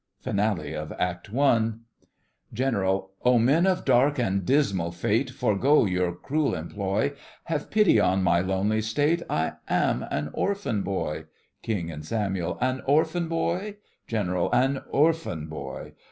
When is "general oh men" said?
2.53-3.67